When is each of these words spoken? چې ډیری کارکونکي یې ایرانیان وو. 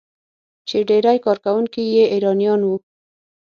چې 0.67 0.77
ډیری 0.89 1.17
کارکونکي 1.25 1.83
یې 1.95 2.03
ایرانیان 2.13 2.59
وو. 2.63 2.75